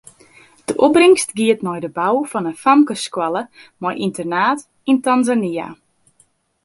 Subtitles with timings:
[0.67, 3.43] De opbringst giet nei de bou fan in famkesskoalle
[3.81, 5.67] mei ynternaat yn Tanzania.